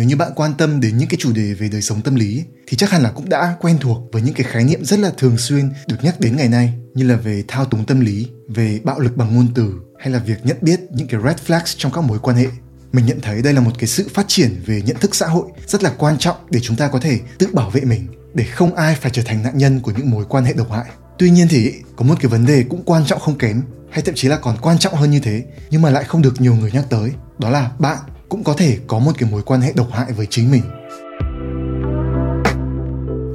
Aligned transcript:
nếu 0.00 0.08
như 0.08 0.16
bạn 0.16 0.32
quan 0.36 0.54
tâm 0.54 0.80
đến 0.80 0.96
những 0.96 1.08
cái 1.08 1.16
chủ 1.20 1.32
đề 1.32 1.54
về 1.54 1.68
đời 1.68 1.82
sống 1.82 2.02
tâm 2.02 2.14
lý 2.14 2.44
thì 2.66 2.76
chắc 2.76 2.90
hẳn 2.90 3.02
là 3.02 3.10
cũng 3.10 3.28
đã 3.28 3.56
quen 3.60 3.78
thuộc 3.80 3.98
với 4.12 4.22
những 4.22 4.34
cái 4.34 4.44
khái 4.50 4.64
niệm 4.64 4.84
rất 4.84 4.98
là 4.98 5.12
thường 5.18 5.38
xuyên 5.38 5.72
được 5.86 5.96
nhắc 6.02 6.20
đến 6.20 6.36
ngày 6.36 6.48
nay 6.48 6.72
như 6.94 7.04
là 7.08 7.16
về 7.16 7.44
thao 7.48 7.64
túng 7.64 7.86
tâm 7.86 8.00
lý, 8.00 8.28
về 8.48 8.80
bạo 8.84 9.00
lực 9.00 9.16
bằng 9.16 9.34
ngôn 9.34 9.48
từ 9.54 9.72
hay 9.98 10.10
là 10.10 10.18
việc 10.18 10.38
nhận 10.44 10.56
biết 10.60 10.80
những 10.90 11.08
cái 11.08 11.20
red 11.24 11.36
flags 11.46 11.74
trong 11.76 11.92
các 11.92 12.04
mối 12.04 12.18
quan 12.18 12.36
hệ. 12.36 12.46
Mình 12.92 13.06
nhận 13.06 13.20
thấy 13.20 13.42
đây 13.42 13.52
là 13.52 13.60
một 13.60 13.70
cái 13.78 13.86
sự 13.86 14.08
phát 14.14 14.24
triển 14.28 14.62
về 14.66 14.82
nhận 14.82 14.96
thức 14.96 15.14
xã 15.14 15.26
hội 15.26 15.46
rất 15.66 15.82
là 15.82 15.92
quan 15.98 16.18
trọng 16.18 16.36
để 16.50 16.60
chúng 16.62 16.76
ta 16.76 16.88
có 16.88 17.00
thể 17.00 17.20
tự 17.38 17.46
bảo 17.52 17.70
vệ 17.70 17.80
mình 17.80 18.06
để 18.34 18.44
không 18.44 18.74
ai 18.74 18.94
phải 18.94 19.10
trở 19.10 19.22
thành 19.22 19.42
nạn 19.42 19.58
nhân 19.58 19.80
của 19.80 19.92
những 19.96 20.10
mối 20.10 20.24
quan 20.28 20.44
hệ 20.44 20.52
độc 20.52 20.70
hại. 20.70 20.86
Tuy 21.18 21.30
nhiên 21.30 21.46
thì 21.50 21.72
có 21.96 22.04
một 22.04 22.14
cái 22.20 22.30
vấn 22.30 22.46
đề 22.46 22.64
cũng 22.68 22.82
quan 22.84 23.06
trọng 23.06 23.20
không 23.20 23.38
kém 23.38 23.62
hay 23.90 24.02
thậm 24.02 24.14
chí 24.14 24.28
là 24.28 24.36
còn 24.36 24.56
quan 24.62 24.78
trọng 24.78 24.94
hơn 24.94 25.10
như 25.10 25.20
thế 25.20 25.44
nhưng 25.70 25.82
mà 25.82 25.90
lại 25.90 26.04
không 26.04 26.22
được 26.22 26.40
nhiều 26.40 26.54
người 26.54 26.72
nhắc 26.72 26.84
tới 26.90 27.12
đó 27.38 27.50
là 27.50 27.70
bạn 27.78 27.98
cũng 28.30 28.44
có 28.44 28.54
thể 28.54 28.78
có 28.86 28.98
một 28.98 29.12
cái 29.18 29.30
mối 29.30 29.42
quan 29.42 29.60
hệ 29.60 29.72
độc 29.72 29.88
hại 29.92 30.12
với 30.12 30.26
chính 30.30 30.50
mình. 30.50 30.62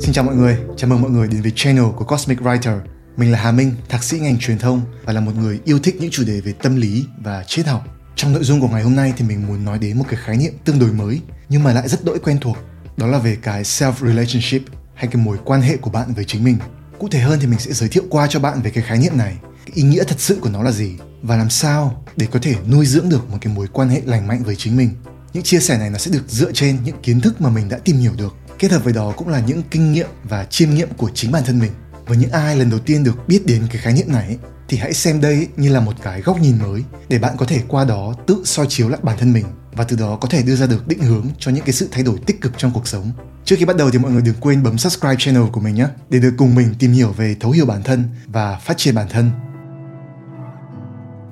Xin 0.02 0.13
chào 0.13 0.23
mọi 0.23 0.36
người, 0.36 0.58
chào 0.77 0.90
mừng 0.90 1.02
mọi 1.02 1.12
người 1.12 1.27
đến 1.27 1.41
với 1.41 1.52
channel 1.55 1.86
của 1.95 2.05
Cosmic 2.05 2.40
Writer. 2.40 2.80
Mình 3.17 3.31
là 3.31 3.39
Hà 3.39 3.52
Minh, 3.52 3.72
thạc 3.89 4.03
sĩ 4.03 4.20
ngành 4.20 4.39
truyền 4.39 4.58
thông 4.58 4.81
và 5.03 5.13
là 5.13 5.20
một 5.20 5.31
người 5.36 5.59
yêu 5.66 5.80
thích 5.80 5.95
những 6.00 6.12
chủ 6.12 6.23
đề 6.27 6.41
về 6.41 6.53
tâm 6.62 6.76
lý 6.76 7.05
và 7.23 7.44
triết 7.48 7.67
học. 7.67 7.86
Trong 8.16 8.34
nội 8.34 8.44
dung 8.44 8.62
của 8.62 8.67
ngày 8.67 8.84
hôm 8.84 8.95
nay 8.95 9.13
thì 9.17 9.26
mình 9.26 9.48
muốn 9.48 9.66
nói 9.66 9.80
đến 9.80 9.98
một 9.98 10.05
cái 10.09 10.20
khái 10.23 10.38
niệm 10.38 10.53
tương 10.66 10.80
đối 10.80 10.91
mới 10.91 11.22
nhưng 11.50 11.64
mà 11.64 11.73
lại 11.73 11.89
rất 11.89 12.05
đỗi 12.05 12.20
quen 12.20 12.38
thuộc. 12.41 12.58
Đó 12.98 13.08
là 13.08 13.17
về 13.17 13.38
cái 13.41 13.64
self-relationship 13.64 14.59
hay 14.94 15.08
cái 15.08 15.23
mối 15.23 15.38
quan 15.45 15.62
hệ 15.62 15.77
của 15.77 15.89
bạn 15.89 16.14
với 16.14 16.25
chính 16.25 16.44
mình. 16.44 16.58
Cụ 17.00 17.08
thể 17.12 17.20
hơn 17.20 17.39
thì 17.41 17.48
mình 17.48 17.59
sẽ 17.59 17.73
giới 17.73 17.89
thiệu 17.89 18.03
qua 18.09 18.27
cho 18.30 18.39
bạn 18.39 18.62
về 18.62 18.72
cái 18.72 18.84
khái 18.84 18.98
niệm 18.98 19.17
này. 19.17 19.38
Cái 19.66 19.73
ý 19.73 19.84
nghĩa 19.84 20.03
thật 20.03 20.20
sự 20.20 20.38
của 20.41 20.50
nó 20.50 20.64
là 20.64 20.72
gì? 20.72 20.98
Và 21.28 21.38
làm 21.38 21.50
sao 21.50 22.04
để 22.18 22.28
có 22.32 22.40
thể 22.42 22.56
nuôi 22.72 22.86
dưỡng 22.86 23.10
được 23.10 23.30
một 23.30 23.38
cái 23.42 23.54
mối 23.54 23.68
quan 23.74 23.90
hệ 23.90 24.02
lành 24.06 24.28
mạnh 24.28 24.44
với 24.44 24.56
chính 24.56 24.78
mình 24.78 24.90
những 25.34 25.44
chia 25.44 25.60
sẻ 25.60 25.78
này 25.78 25.90
nó 25.90 25.98
sẽ 25.98 26.12
được 26.12 26.24
dựa 26.28 26.52
trên 26.52 26.78
những 26.84 26.96
kiến 27.04 27.22
thức 27.22 27.42
mà 27.42 27.50
mình 27.50 27.70
đã 27.70 27.78
tìm 27.78 27.98
hiểu 27.98 28.12
được 28.18 28.36
kết 28.60 28.72
hợp 28.72 28.84
với 28.84 28.94
đó 28.94 29.14
cũng 29.18 29.28
là 29.28 29.40
những 29.40 29.62
kinh 29.72 29.92
nghiệm 29.92 30.08
và 30.24 30.46
chiêm 30.46 30.70
nghiệm 30.70 30.90
của 30.98 31.09
chính 31.14 31.32
bản 31.32 31.44
thân 31.45 31.59
mình 31.59 31.72
với 32.06 32.17
những 32.17 32.32
ai 32.32 32.56
lần 32.56 32.70
đầu 32.70 32.80
tiên 32.80 33.04
được 33.04 33.28
biết 33.28 33.45
đến 33.45 33.67
cái 33.72 33.82
khái 33.82 33.94
niệm 33.94 34.12
này 34.12 34.38
thì 34.67 34.78
hãy 34.78 34.94
xem 34.94 35.22
đây 35.22 35.48
như 35.58 35.70
là 35.70 35.80
một 35.80 35.94
cái 36.02 36.22
góc 36.22 36.42
nhìn 36.42 36.58
mới 36.58 36.84
để 37.09 37.20
bạn 37.20 37.38
có 37.38 37.45
thể 37.45 37.62
qua 37.67 37.86
đó 37.86 38.14
tự 38.28 38.42
soi 38.45 38.66
chiếu 38.70 38.89
lại 38.89 39.00
bản 39.04 39.17
thân 39.17 39.34
mình 39.34 39.45
và 39.76 39.84
từ 39.84 39.98
đó 39.98 40.17
có 40.22 40.28
thể 40.28 40.44
đưa 40.44 40.56
ra 40.56 40.66
được 40.66 40.88
định 40.88 41.00
hướng 41.00 41.28
cho 41.39 41.52
những 41.52 41.66
cái 41.66 41.73
sự 41.73 41.88
thay 41.92 42.04
đổi 42.04 42.17
tích 42.26 42.42
cực 42.42 42.52
trong 42.58 42.72
cuộc 42.73 42.88
sống. 42.88 43.12
Trước 43.45 43.56
khi 43.60 43.66
bắt 43.66 43.78
đầu 43.78 43.92
thì 43.92 44.00
mọi 44.00 44.12
người 44.12 44.22
đừng 44.22 44.36
quên 44.39 44.64
bấm 44.64 44.78
subscribe 44.78 45.16
channel 45.20 45.44
của 45.52 45.62
mình 45.62 45.76
nhé, 45.76 45.88
để 46.10 46.20
được 46.20 46.34
cùng 46.38 46.56
mình 46.56 46.76
tìm 46.80 46.92
hiểu 46.92 47.12
về 47.12 47.36
thấu 47.39 47.52
hiểu 47.52 47.66
bản 47.66 47.84
thân 47.84 48.04
và 48.28 48.60
phát 48.60 48.78
triển 48.78 48.95
bản 48.95 49.08
thân. 49.10 49.32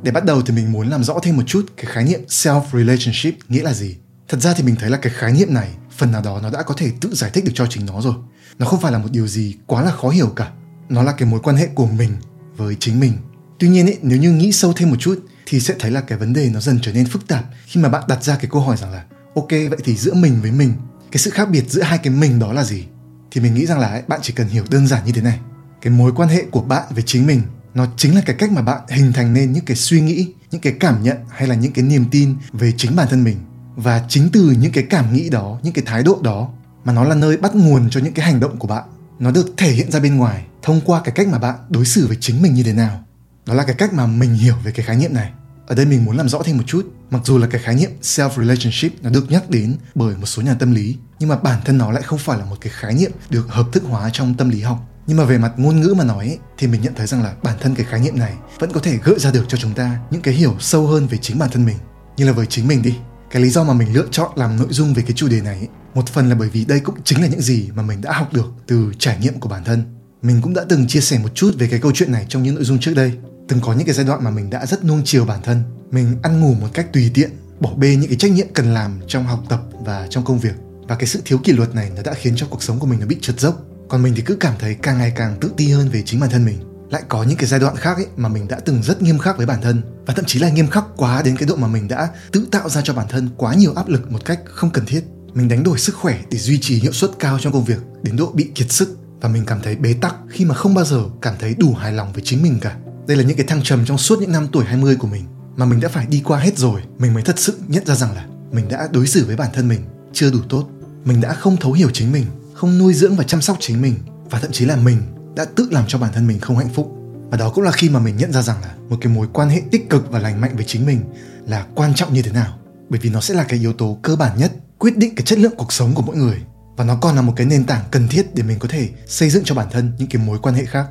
Để 0.04 0.12
bắt 0.12 0.26
đầu 0.26 0.42
thì 0.42 0.54
mình 0.54 0.72
muốn 0.72 0.90
làm 0.90 1.04
rõ 1.04 1.20
thêm 1.24 1.38
một 1.38 1.44
chút 1.48 1.66
cái 1.78 1.86
khái 1.86 2.04
niệm 2.04 2.20
self 2.28 2.62
relationship 2.74 3.34
nghĩa 3.50 3.64
là 3.64 3.74
gì. 3.74 3.96
Thật 4.28 4.38
ra 4.42 4.54
thì 4.54 4.64
mình 4.64 4.76
thấy 4.76 4.90
là 4.90 4.98
cái 4.98 5.14
khái 5.16 5.32
niệm 5.34 5.54
này 5.54 5.70
phần 5.98 6.12
nào 6.12 6.22
đó 6.22 6.40
nó 6.44 6.50
đã 6.50 6.64
có 6.64 6.74
thể 6.78 6.92
tự 7.02 7.16
giải 7.16 7.32
thích 7.34 7.46
được 7.46 7.52
cho 7.56 7.66
chính 7.70 7.86
nó 7.86 8.02
rồi. 8.02 8.14
Nó 8.60 8.66
không 8.66 8.82
phải 8.82 8.92
là 8.92 8.98
một 8.98 9.08
điều 9.12 9.28
gì 9.28 9.56
quá 9.68 9.82
là 9.82 9.92
khó 9.92 10.10
hiểu 10.10 10.28
cả. 10.28 10.52
Nó 10.90 11.04
là 11.04 11.12
cái 11.12 11.30
mối 11.30 11.40
quan 11.44 11.56
hệ 11.56 11.68
của 11.68 11.88
mình 11.88 12.12
với 12.58 12.76
chính 12.80 13.00
mình. 13.00 13.14
Tuy 13.60 13.68
nhiên 13.68 13.86
ấy, 13.86 13.98
nếu 14.02 14.18
như 14.18 14.32
nghĩ 14.32 14.52
sâu 14.52 14.74
thêm 14.74 14.90
một 14.90 14.96
chút 15.00 15.26
thì 15.46 15.60
sẽ 15.60 15.76
thấy 15.80 15.92
là 15.92 16.02
cái 16.02 16.18
vấn 16.18 16.34
đề 16.34 16.50
nó 16.50 16.60
dần 16.60 16.80
trở 16.82 16.94
nên 16.94 17.06
phức 17.06 17.28
tạp 17.28 17.46
khi 17.66 17.82
mà 17.82 17.90
bạn 17.90 18.04
đặt 18.08 18.24
ra 18.24 18.36
cái 18.36 18.50
câu 18.52 18.62
hỏi 18.62 18.78
rằng 18.78 18.92
là 18.92 19.04
ok 19.36 19.50
vậy 19.50 19.80
thì 19.84 19.96
giữa 19.96 20.14
mình 20.14 20.42
với 20.42 20.52
mình 20.52 20.74
cái 21.12 21.20
sự 21.20 21.32
khác 21.32 21.50
biệt 21.50 21.64
giữa 21.70 21.82
hai 21.82 21.98
cái 21.98 22.14
mình 22.14 22.40
đó 22.40 22.54
là 22.54 22.64
gì 22.64 22.86
thì 23.32 23.42
mình 23.42 23.54
nghĩ 23.54 23.66
rằng 23.66 23.80
là 23.80 24.02
bạn 24.08 24.20
chỉ 24.24 24.34
cần 24.34 24.48
hiểu 24.48 24.64
đơn 24.70 24.88
giản 24.88 25.06
như 25.06 25.12
thế 25.12 25.22
này 25.22 25.40
cái 25.82 25.94
mối 25.94 26.12
quan 26.16 26.30
hệ 26.30 26.44
của 26.52 26.62
bạn 26.62 26.84
với 26.90 27.04
chính 27.06 27.28
mình 27.28 27.42
nó 27.76 27.88
chính 27.98 28.16
là 28.16 28.22
cái 28.26 28.36
cách 28.36 28.52
mà 28.52 28.62
bạn 28.62 28.82
hình 28.90 29.14
thành 29.14 29.34
nên 29.34 29.52
những 29.52 29.66
cái 29.66 29.78
suy 29.78 30.02
nghĩ, 30.02 30.34
những 30.52 30.62
cái 30.62 30.74
cảm 30.80 31.04
nhận 31.04 31.18
hay 31.30 31.48
là 31.48 31.56
những 31.56 31.74
cái 31.74 31.86
niềm 31.86 32.06
tin 32.12 32.36
về 32.54 32.74
chính 32.78 32.96
bản 32.96 33.08
thân 33.10 33.24
mình. 33.24 33.38
Và 33.76 34.06
chính 34.10 34.30
từ 34.34 34.56
những 34.60 34.72
cái 34.72 34.84
cảm 34.90 35.14
nghĩ 35.14 35.30
đó, 35.30 35.60
những 35.64 35.74
cái 35.74 35.84
thái 35.88 36.04
độ 36.04 36.20
đó 36.24 36.50
mà 36.86 36.94
nó 36.94 37.04
là 37.04 37.16
nơi 37.16 37.38
bắt 37.38 37.56
nguồn 37.56 37.90
cho 37.90 38.00
những 38.00 38.14
cái 38.14 38.26
hành 38.26 38.40
động 38.40 38.58
của 38.58 38.68
bạn. 38.68 38.84
Nó 39.20 39.32
được 39.32 39.54
thể 39.58 39.72
hiện 39.72 39.92
ra 39.92 40.00
bên 40.00 40.18
ngoài, 40.18 40.46
thông 40.62 40.82
qua 40.86 41.02
cái 41.04 41.12
cách 41.16 41.28
mà 41.28 41.40
bạn 41.40 41.56
đối 41.70 41.86
xử 41.86 42.08
với 42.08 42.18
chính 42.20 42.42
mình 42.42 42.54
như 42.54 42.64
thế 42.64 42.74
nào. 42.74 43.04
Đó 43.46 43.54
là 43.54 43.64
cái 43.64 43.76
cách 43.76 43.94
mà 43.94 44.06
mình 44.06 44.34
hiểu 44.34 44.56
về 44.64 44.72
cái 44.72 44.86
khái 44.86 44.98
niệm 44.98 45.14
này. 45.14 45.32
Ở 45.68 45.76
đây 45.76 45.86
mình 45.86 46.06
muốn 46.06 46.18
làm 46.18 46.30
rõ 46.30 46.42
thêm 46.46 46.58
một 46.58 46.64
chút. 46.68 46.94
Mặc 47.10 47.22
dù 47.26 47.38
là 47.38 47.48
cái 47.48 47.62
khái 47.62 47.76
niệm 47.76 47.92
self 48.02 48.30
relationship 48.38 49.04
nó 49.04 49.10
được 49.10 49.32
nhắc 49.32 49.50
đến 49.50 49.76
bởi 49.96 50.18
một 50.18 50.26
số 50.26 50.42
nhà 50.42 50.54
tâm 50.54 50.72
lý, 50.72 50.98
nhưng 51.20 51.30
mà 51.30 51.36
bản 51.38 51.62
thân 51.66 51.78
nó 51.78 51.92
lại 51.92 52.04
không 52.04 52.20
phải 52.20 52.40
là 52.40 52.46
một 52.46 52.56
cái 52.62 52.74
khái 52.76 52.94
niệm 52.94 53.12
được 53.30 53.48
hợp 53.50 53.66
thức 53.72 53.84
hóa 53.88 54.10
trong 54.14 54.34
tâm 54.34 54.50
lý 54.50 54.62
học 54.62 54.90
nhưng 55.08 55.18
mà 55.18 55.24
về 55.24 55.38
mặt 55.38 55.54
ngôn 55.58 55.82
ngữ 55.82 55.94
mà 55.98 56.04
nói 56.04 56.28
ấy, 56.28 56.40
thì 56.58 56.68
mình 56.68 56.82
nhận 56.82 56.96
thấy 56.96 57.08
rằng 57.08 57.24
là 57.24 57.34
bản 57.44 57.58
thân 57.62 57.76
cái 57.76 57.86
khái 57.86 58.00
niệm 58.00 58.20
này 58.20 58.34
vẫn 58.60 58.72
có 58.74 58.80
thể 58.80 59.00
gợi 59.04 59.20
ra 59.20 59.32
được 59.32 59.46
cho 59.48 59.58
chúng 59.58 59.74
ta 59.74 60.00
những 60.12 60.22
cái 60.22 60.34
hiểu 60.34 60.56
sâu 60.60 60.88
hơn 60.88 61.08
về 61.08 61.18
chính 61.18 61.40
bản 61.40 61.50
thân 61.50 61.66
mình. 61.66 61.78
Như 62.18 62.26
là 62.26 62.32
với 62.32 62.46
chính 62.46 62.68
mình 62.68 62.82
đi 62.82 62.96
cái 63.34 63.42
lý 63.42 63.50
do 63.50 63.64
mà 63.64 63.74
mình 63.74 63.94
lựa 63.94 64.08
chọn 64.12 64.32
làm 64.36 64.58
nội 64.58 64.68
dung 64.70 64.94
về 64.94 65.04
cái 65.04 65.14
chủ 65.16 65.28
đề 65.28 65.42
này 65.42 65.58
ấy, 65.58 65.68
một 65.96 66.10
phần 66.10 66.30
là 66.30 66.36
bởi 66.36 66.50
vì 66.50 66.66
đây 66.66 66.80
cũng 66.80 66.96
chính 67.04 67.22
là 67.22 67.28
những 67.28 67.42
gì 67.42 67.70
mà 67.76 67.84
mình 67.84 68.02
đã 68.02 68.12
học 68.12 68.34
được 68.34 68.54
từ 68.68 68.92
trải 69.00 69.18
nghiệm 69.22 69.40
của 69.40 69.50
bản 69.50 69.64
thân. 69.64 69.84
Mình 70.22 70.42
cũng 70.42 70.54
đã 70.54 70.66
từng 70.70 70.88
chia 70.88 71.00
sẻ 71.00 71.20
một 71.20 71.36
chút 71.36 71.56
về 71.58 71.68
cái 71.68 71.80
câu 71.80 71.92
chuyện 71.96 72.12
này 72.12 72.26
trong 72.30 72.44
những 72.44 72.56
nội 72.56 72.64
dung 72.64 72.80
trước 72.80 72.94
đây. 72.96 73.12
Từng 73.48 73.60
có 73.62 73.74
những 73.74 73.86
cái 73.86 73.96
giai 73.96 74.06
đoạn 74.06 74.24
mà 74.24 74.30
mình 74.30 74.50
đã 74.50 74.66
rất 74.66 74.86
nuông 74.86 75.02
chiều 75.06 75.26
bản 75.26 75.40
thân. 75.44 75.64
Mình 75.92 76.16
ăn 76.24 76.42
ngủ 76.42 76.54
một 76.54 76.68
cách 76.74 76.94
tùy 76.94 77.12
tiện 77.14 77.30
bỏ 77.60 77.74
bê 77.74 77.96
những 77.96 78.10
cái 78.10 78.18
trách 78.18 78.32
nhiệm 78.32 78.48
cần 78.54 78.74
làm 78.74 79.00
trong 79.08 79.26
học 79.26 79.44
tập 79.50 79.62
và 79.86 80.08
trong 80.10 80.26
công 80.26 80.40
việc. 80.40 80.56
Và 80.88 80.96
cái 80.96 81.08
sự 81.08 81.22
thiếu 81.26 81.38
kỷ 81.38 81.52
luật 81.52 81.76
này 81.76 81.92
nó 81.96 82.02
đã 82.02 82.14
khiến 82.14 82.34
cho 82.36 82.48
cuộc 82.50 82.64
sống 82.64 82.80
của 82.80 82.88
mình 82.88 83.00
nó 83.00 83.06
bị 83.06 83.18
trượt 83.22 83.40
dốc 83.40 83.66
còn 83.90 84.04
mình 84.04 84.14
thì 84.16 84.22
cứ 84.22 84.36
cảm 84.36 84.54
thấy 84.60 84.76
càng 84.82 84.98
ngày 84.98 85.14
càng 85.16 85.38
tự 85.42 85.52
ti 85.58 85.72
hơn 85.72 85.90
về 85.90 86.04
chính 86.06 86.20
bản 86.20 86.30
thân 86.30 86.46
mình. 86.46 86.58
Lại 86.90 87.04
có 87.10 87.24
những 87.24 87.38
cái 87.38 87.48
giai 87.48 87.60
đoạn 87.60 87.76
khác 87.76 87.98
ấy 87.98 88.08
mà 88.18 88.30
mình 88.30 88.48
đã 88.48 88.60
từng 88.60 88.84
rất 88.84 89.02
nghiêm 89.02 89.18
khắc 89.18 89.38
với 89.38 89.46
bản 89.46 89.62
thân. 89.62 89.82
Và 90.06 90.14
thậm 90.14 90.26
chí 90.26 90.40
là 90.40 90.50
nghiêm 90.50 90.68
khắc 90.68 90.84
quá 90.96 91.22
đến 91.22 91.38
cái 91.38 91.48
độ 91.48 91.56
mà 91.56 91.68
mình 91.68 91.88
đã 91.88 92.10
tự 92.32 92.48
tạo 92.52 92.70
ra 92.70 92.82
cho 92.82 92.94
bản 92.94 93.08
thân 93.10 93.30
quá 93.38 93.54
nhiều 93.54 93.74
áp 93.76 93.90
lực 93.90 94.12
một 94.12 94.26
cách 94.26 94.40
không 94.46 94.70
cần 94.70 94.86
thiết. 94.86 95.04
Mình 95.34 95.48
đánh 95.48 95.64
đổi 95.64 95.80
sức 95.80 95.96
khỏe 95.96 96.20
để 96.32 96.38
duy 96.38 96.60
trì 96.62 96.76
hiệu 96.76 96.92
suất 96.92 97.12
cao 97.20 97.38
trong 97.42 97.54
công 97.54 97.66
việc 97.66 97.80
đến 98.04 98.16
độ 98.16 98.32
bị 98.34 98.52
kiệt 98.56 98.72
sức. 98.72 98.98
Và 99.22 99.30
mình 99.30 99.46
cảm 99.46 99.62
thấy 99.62 99.76
bế 99.76 99.94
tắc 99.94 100.16
khi 100.30 100.46
mà 100.46 100.56
không 100.56 100.74
bao 100.74 100.86
giờ 100.86 101.04
cảm 101.22 101.36
thấy 101.40 101.56
đủ 101.56 101.74
hài 101.74 101.94
lòng 101.94 102.14
với 102.14 102.22
chính 102.26 102.44
mình 102.44 102.60
cả. 102.62 102.78
Đây 103.08 103.18
là 103.18 103.24
những 103.24 103.38
cái 103.38 103.46
thăng 103.46 103.64
trầm 103.64 103.86
trong 103.86 103.98
suốt 103.98 104.20
những 104.20 104.32
năm 104.32 104.48
tuổi 104.52 104.66
20 104.66 104.96
của 104.96 105.08
mình 105.08 105.24
mà 105.56 105.66
mình 105.66 105.80
đã 105.80 105.90
phải 105.90 106.06
đi 106.06 106.22
qua 106.26 106.40
hết 106.40 106.58
rồi, 106.58 106.82
mình 106.98 107.14
mới 107.14 107.24
thật 107.24 107.40
sự 107.40 107.60
nhận 107.68 107.86
ra 107.86 107.96
rằng 107.96 108.16
là 108.16 108.26
mình 108.52 108.68
đã 108.70 108.88
đối 108.92 109.08
xử 109.08 109.26
với 109.26 109.36
bản 109.36 109.50
thân 109.54 109.68
mình 109.68 109.82
chưa 110.14 110.32
đủ 110.32 110.40
tốt. 110.50 110.70
Mình 111.06 111.22
đã 111.22 111.34
không 111.34 111.58
thấu 111.58 111.74
hiểu 111.74 111.90
chính 111.94 112.12
mình, 112.12 112.26
không 112.54 112.78
nuôi 112.78 112.94
dưỡng 112.94 113.16
và 113.16 113.24
chăm 113.24 113.42
sóc 113.42 113.58
chính 113.60 113.82
mình, 113.82 113.96
và 114.30 114.40
thậm 114.40 114.52
chí 114.52 114.66
là 114.66 114.76
mình 114.76 114.98
đã 115.36 115.46
tự 115.46 115.68
làm 115.72 115.84
cho 115.88 116.00
bản 116.00 116.14
thân 116.14 116.28
mình 116.28 116.40
không 116.40 116.58
hạnh 116.58 116.70
phúc. 116.74 116.92
Và 117.32 117.38
đó 117.38 117.52
cũng 117.56 117.64
là 117.64 117.72
khi 117.72 117.90
mà 117.90 118.00
mình 118.00 118.18
nhận 118.18 118.34
ra 118.34 118.42
rằng 118.42 118.62
là 118.62 118.76
một 118.90 118.98
cái 119.02 119.14
mối 119.14 119.28
quan 119.34 119.50
hệ 119.50 119.62
tích 119.72 119.90
cực 119.90 120.12
và 120.12 120.20
lành 120.20 120.42
mạnh 120.42 120.56
với 120.56 120.66
chính 120.68 120.86
mình 120.86 121.02
là 121.48 121.66
quan 121.76 121.94
trọng 121.94 122.14
như 122.14 122.22
thế 122.22 122.32
nào. 122.32 122.58
Bởi 122.90 123.00
vì 123.00 123.10
nó 123.10 123.22
sẽ 123.22 123.34
là 123.34 123.44
cái 123.44 123.60
yếu 123.60 123.74
tố 123.74 123.98
cơ 124.02 124.16
bản 124.16 124.38
nhất, 124.38 124.52
quyết 124.80 124.98
định 124.98 125.16
cái 125.16 125.26
chất 125.26 125.40
lượng 125.40 125.54
cuộc 125.58 125.74
sống 125.74 125.94
của 125.94 126.02
mỗi 126.02 126.16
người 126.16 126.42
và 126.78 126.84
nó 126.84 126.96
còn 126.96 127.16
là 127.16 127.22
một 127.22 127.34
cái 127.36 127.48
nền 127.48 127.64
tảng 127.64 127.84
cần 127.92 128.08
thiết 128.08 128.36
để 128.36 128.44
mình 128.44 128.60
có 128.60 128.68
thể 128.72 128.90
xây 129.06 129.30
dựng 129.30 129.44
cho 129.46 129.56
bản 129.56 129.68
thân 129.72 129.92
những 129.98 130.10
cái 130.10 130.22
mối 130.26 130.40
quan 130.42 130.56
hệ 130.56 130.66
khác 130.66 130.88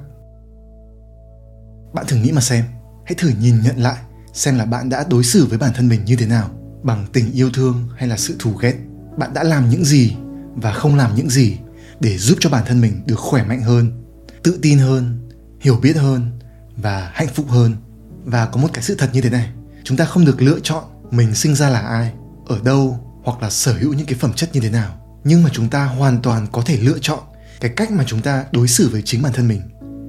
bạn 1.95 2.07
thử 2.09 2.17
nghĩ 2.17 2.33
mà 2.33 2.41
xem, 2.41 2.65
hãy 3.05 3.15
thử 3.15 3.29
nhìn 3.41 3.61
nhận 3.61 3.79
lại 3.79 3.97
xem 4.33 4.59
là 4.59 4.65
bạn 4.65 4.89
đã 4.89 5.05
đối 5.11 5.25
xử 5.25 5.47
với 5.47 5.59
bản 5.59 5.73
thân 5.75 5.89
mình 5.89 6.05
như 6.05 6.17
thế 6.17 6.27
nào, 6.27 6.51
bằng 6.83 7.07
tình 7.13 7.33
yêu 7.33 7.51
thương 7.55 7.89
hay 7.97 8.09
là 8.09 8.17
sự 8.17 8.37
thù 8.39 8.53
ghét 8.53 8.75
bạn 9.17 9.35
đã 9.35 9.43
làm 9.43 9.71
những 9.71 9.85
gì 9.85 10.17
và 10.57 10.73
không 10.73 10.95
làm 10.95 11.15
những 11.15 11.31
gì 11.31 11.57
để 12.01 12.19
giúp 12.19 12.39
cho 12.41 12.51
bản 12.51 12.65
thân 12.67 12.81
mình 12.81 13.03
được 13.07 13.19
khỏe 13.19 13.45
mạnh 13.45 13.63
hơn, 13.63 14.05
tự 14.43 14.59
tin 14.63 14.79
hơn, 14.79 15.29
hiểu 15.61 15.77
biết 15.83 15.97
hơn 15.97 16.31
và 16.77 17.11
hạnh 17.15 17.29
phúc 17.35 17.47
hơn. 17.49 17.77
Và 18.25 18.47
có 18.47 18.61
một 18.61 18.69
cái 18.73 18.83
sự 18.83 18.95
thật 18.95 19.11
như 19.13 19.21
thế 19.21 19.31
này, 19.31 19.51
chúng 19.85 19.97
ta 19.97 20.05
không 20.05 20.25
được 20.25 20.43
lựa 20.43 20.59
chọn 20.63 20.85
mình 21.11 21.35
sinh 21.35 21.55
ra 21.55 21.69
là 21.69 21.81
ai, 21.81 22.13
ở 22.47 22.59
đâu 22.65 23.01
hoặc 23.25 23.43
là 23.43 23.51
sở 23.51 23.73
hữu 23.73 23.93
những 23.93 24.07
cái 24.07 24.19
phẩm 24.19 24.33
chất 24.33 24.51
như 24.53 24.61
thế 24.61 24.71
nào. 24.71 25.21
Nhưng 25.25 25.43
mà 25.43 25.51
chúng 25.53 25.69
ta 25.69 25.85
hoàn 25.85 26.23
toàn 26.23 26.47
có 26.53 26.63
thể 26.67 26.77
lựa 26.77 26.99
chọn 27.01 27.19
cái 27.61 27.73
cách 27.77 27.91
mà 27.91 28.05
chúng 28.07 28.23
ta 28.23 28.45
đối 28.53 28.69
xử 28.69 28.89
với 28.89 29.03
chính 29.03 29.23
bản 29.23 29.33
thân 29.33 29.49
mình. 29.49 29.63